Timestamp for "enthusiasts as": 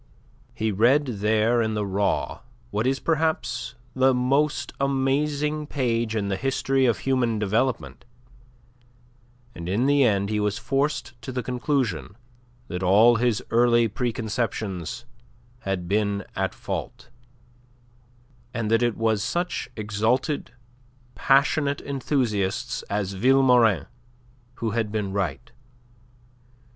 21.79-23.13